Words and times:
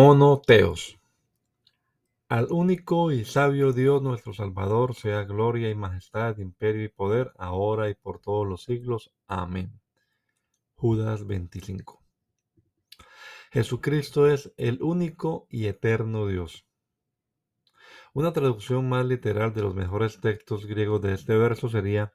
Monoteos. 0.00 0.96
Al 2.28 2.52
único 2.52 3.10
y 3.10 3.24
sabio 3.24 3.72
Dios 3.72 4.00
nuestro 4.00 4.32
Salvador 4.32 4.94
sea 4.94 5.24
gloria 5.24 5.70
y 5.70 5.74
majestad, 5.74 6.38
imperio 6.38 6.84
y 6.84 6.88
poder, 6.88 7.32
ahora 7.36 7.90
y 7.90 7.94
por 7.96 8.20
todos 8.20 8.46
los 8.46 8.62
siglos. 8.62 9.10
Amén. 9.26 9.80
Judas 10.76 11.26
25. 11.26 12.00
Jesucristo 13.50 14.28
es 14.28 14.52
el 14.56 14.84
único 14.84 15.48
y 15.50 15.66
eterno 15.66 16.28
Dios. 16.28 16.64
Una 18.12 18.32
traducción 18.32 18.88
más 18.88 19.04
literal 19.04 19.52
de 19.52 19.62
los 19.62 19.74
mejores 19.74 20.20
textos 20.20 20.64
griegos 20.66 21.02
de 21.02 21.14
este 21.14 21.36
verso 21.36 21.68
sería 21.68 22.14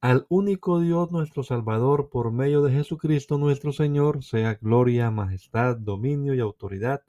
al 0.00 0.26
único 0.28 0.80
Dios 0.80 1.10
nuestro 1.10 1.42
Salvador, 1.42 2.10
por 2.10 2.30
medio 2.30 2.62
de 2.62 2.72
Jesucristo 2.72 3.38
nuestro 3.38 3.72
Señor, 3.72 4.22
sea 4.22 4.54
gloria, 4.54 5.10
majestad, 5.10 5.76
dominio 5.76 6.34
y 6.34 6.40
autoridad, 6.40 7.02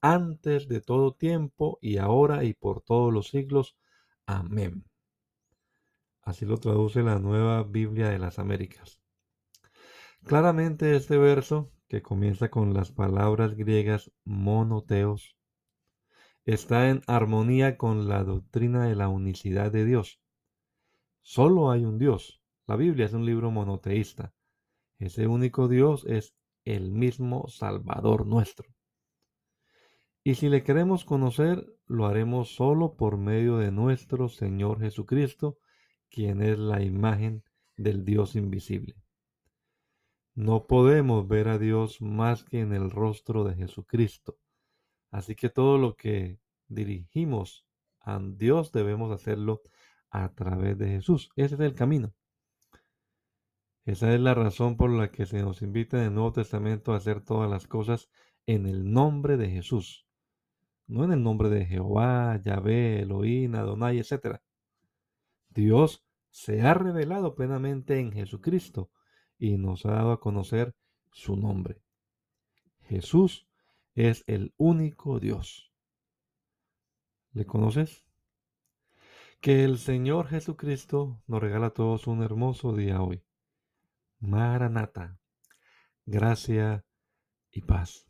antes 0.00 0.68
de 0.68 0.80
todo 0.80 1.14
tiempo 1.14 1.78
y 1.80 1.98
ahora 1.98 2.44
y 2.44 2.52
por 2.54 2.82
todos 2.82 3.12
los 3.12 3.28
siglos. 3.28 3.76
Amén. 4.26 4.84
Así 6.22 6.44
lo 6.44 6.58
traduce 6.58 7.02
la 7.02 7.18
nueva 7.18 7.62
Biblia 7.62 8.08
de 8.08 8.18
las 8.18 8.38
Américas. 8.38 9.00
Claramente 10.24 10.96
este 10.96 11.18
verso, 11.18 11.70
que 11.88 12.02
comienza 12.02 12.50
con 12.50 12.74
las 12.74 12.90
palabras 12.90 13.54
griegas 13.54 14.10
monoteos, 14.24 15.36
está 16.44 16.88
en 16.90 17.02
armonía 17.06 17.76
con 17.76 18.08
la 18.08 18.24
doctrina 18.24 18.86
de 18.86 18.96
la 18.96 19.08
unicidad 19.08 19.70
de 19.70 19.84
Dios 19.84 20.23
Solo 21.26 21.70
hay 21.70 21.86
un 21.86 21.98
Dios. 21.98 22.42
La 22.66 22.76
Biblia 22.76 23.06
es 23.06 23.14
un 23.14 23.24
libro 23.24 23.50
monoteísta. 23.50 24.34
Ese 24.98 25.26
único 25.26 25.68
Dios 25.68 26.04
es 26.06 26.36
el 26.66 26.92
mismo 26.92 27.48
Salvador 27.48 28.26
nuestro. 28.26 28.68
Y 30.22 30.34
si 30.34 30.50
le 30.50 30.62
queremos 30.62 31.06
conocer, 31.06 31.66
lo 31.86 32.04
haremos 32.04 32.54
solo 32.54 32.94
por 32.94 33.16
medio 33.16 33.56
de 33.56 33.72
nuestro 33.72 34.28
Señor 34.28 34.80
Jesucristo, 34.80 35.56
quien 36.10 36.42
es 36.42 36.58
la 36.58 36.82
imagen 36.82 37.42
del 37.78 38.04
Dios 38.04 38.36
invisible. 38.36 38.94
No 40.34 40.66
podemos 40.66 41.26
ver 41.26 41.48
a 41.48 41.58
Dios 41.58 42.02
más 42.02 42.44
que 42.44 42.60
en 42.60 42.74
el 42.74 42.90
rostro 42.90 43.44
de 43.44 43.54
Jesucristo. 43.54 44.36
Así 45.10 45.34
que 45.34 45.48
todo 45.48 45.78
lo 45.78 45.96
que 45.96 46.38
dirigimos 46.68 47.64
a 48.00 48.20
Dios 48.20 48.72
debemos 48.72 49.10
hacerlo 49.10 49.62
a 50.14 50.32
través 50.32 50.78
de 50.78 50.88
Jesús. 50.88 51.30
Ese 51.34 51.56
es 51.56 51.60
el 51.60 51.74
camino. 51.74 52.14
Esa 53.84 54.14
es 54.14 54.20
la 54.20 54.32
razón 54.32 54.76
por 54.76 54.90
la 54.90 55.10
que 55.10 55.26
se 55.26 55.42
nos 55.42 55.60
invita 55.60 55.98
en 55.98 56.04
el 56.04 56.14
Nuevo 56.14 56.32
Testamento 56.32 56.92
a 56.92 56.98
hacer 56.98 57.20
todas 57.20 57.50
las 57.50 57.66
cosas 57.66 58.08
en 58.46 58.66
el 58.66 58.92
nombre 58.92 59.36
de 59.36 59.50
Jesús. 59.50 60.06
No 60.86 61.02
en 61.04 61.12
el 61.12 61.22
nombre 61.22 61.50
de 61.50 61.66
Jehová, 61.66 62.40
Yahvé, 62.40 63.00
Elohim, 63.00 63.56
Adonai, 63.56 63.98
etc. 63.98 64.38
Dios 65.48 66.06
se 66.30 66.62
ha 66.62 66.74
revelado 66.74 67.34
plenamente 67.34 67.98
en 67.98 68.12
Jesucristo 68.12 68.90
y 69.36 69.58
nos 69.58 69.84
ha 69.84 69.94
dado 69.94 70.12
a 70.12 70.20
conocer 70.20 70.76
su 71.10 71.36
nombre. 71.36 71.82
Jesús 72.82 73.48
es 73.96 74.22
el 74.28 74.54
único 74.58 75.18
Dios. 75.18 75.72
¿Le 77.32 77.44
conoces? 77.44 78.06
Que 79.44 79.62
el 79.62 79.76
Señor 79.76 80.28
Jesucristo 80.28 81.20
nos 81.26 81.42
regala 81.42 81.66
a 81.66 81.70
todos 81.74 82.06
un 82.06 82.22
hermoso 82.22 82.74
día 82.74 83.02
hoy. 83.02 83.20
Maranata, 84.18 85.18
gracia 86.06 86.82
y 87.52 87.60
paz. 87.60 88.06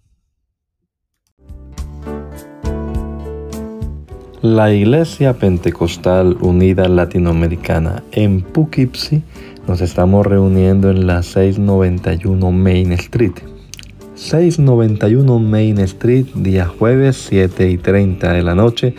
La 4.42 4.72
Iglesia 4.72 5.36
Pentecostal 5.36 6.36
Unida 6.40 6.86
Latinoamericana 6.86 8.04
en 8.12 8.40
Poughkeepsie 8.40 9.24
nos 9.66 9.80
estamos 9.80 10.24
reuniendo 10.24 10.88
en 10.88 11.08
la 11.08 11.24
691 11.24 12.52
Main 12.52 12.92
Street. 12.92 13.34
691 14.14 15.40
Main 15.40 15.80
Street, 15.80 16.26
día 16.36 16.66
jueves 16.66 17.16
7 17.28 17.70
y 17.70 17.78
30 17.78 18.34
de 18.34 18.42
la 18.44 18.54
noche 18.54 18.94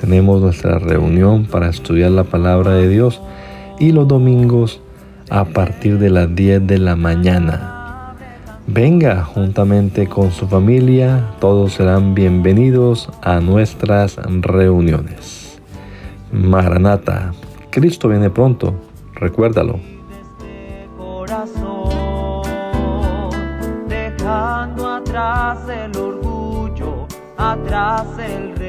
tenemos 0.00 0.40
nuestra 0.40 0.78
reunión 0.78 1.44
para 1.44 1.68
estudiar 1.68 2.12
la 2.12 2.24
palabra 2.24 2.72
de 2.72 2.88
Dios 2.88 3.20
y 3.78 3.92
los 3.92 4.08
domingos 4.08 4.80
a 5.28 5.44
partir 5.44 5.98
de 5.98 6.08
las 6.08 6.34
10 6.34 6.66
de 6.66 6.78
la 6.78 6.96
mañana. 6.96 8.14
Venga 8.66 9.22
juntamente 9.24 10.06
con 10.06 10.30
su 10.32 10.48
familia, 10.48 11.34
todos 11.38 11.74
serán 11.74 12.14
bienvenidos 12.14 13.10
a 13.20 13.40
nuestras 13.40 14.16
reuniones. 14.16 15.60
Maranata, 16.32 17.32
Cristo 17.68 18.08
viene 18.08 18.30
pronto, 18.30 18.74
recuérdalo. 19.16 19.80
Dejando 23.86 24.88
atrás 24.88 25.58
el 25.68 25.96
orgullo, 25.96 27.06
atrás 27.36 28.06
el 28.18 28.59